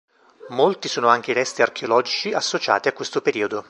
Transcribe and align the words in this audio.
Molti 0.49 0.87
sono 0.87 1.09
anche 1.09 1.29
i 1.29 1.35
resti 1.35 1.61
archeologici 1.61 2.33
associati 2.33 2.87
a 2.87 2.91
questo 2.93 3.21
periodo. 3.21 3.59